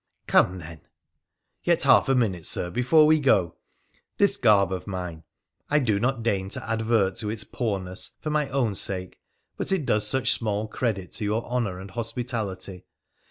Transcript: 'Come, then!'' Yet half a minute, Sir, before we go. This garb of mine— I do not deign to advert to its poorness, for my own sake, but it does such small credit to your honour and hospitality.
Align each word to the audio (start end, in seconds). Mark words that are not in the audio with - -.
'Come, 0.25 0.57
then!'' 0.57 0.81
Yet 1.63 1.83
half 1.83 2.09
a 2.09 2.15
minute, 2.15 2.47
Sir, 2.47 2.71
before 2.71 3.05
we 3.05 3.19
go. 3.19 3.57
This 4.17 4.35
garb 4.35 4.71
of 4.71 4.87
mine— 4.87 5.25
I 5.69 5.77
do 5.77 5.99
not 5.99 6.23
deign 6.23 6.49
to 6.49 6.67
advert 6.67 7.17
to 7.17 7.29
its 7.29 7.43
poorness, 7.43 8.09
for 8.19 8.31
my 8.31 8.49
own 8.49 8.73
sake, 8.73 9.19
but 9.57 9.71
it 9.71 9.85
does 9.85 10.07
such 10.07 10.31
small 10.33 10.67
credit 10.67 11.11
to 11.11 11.23
your 11.23 11.45
honour 11.45 11.79
and 11.79 11.91
hospitality. 11.91 12.85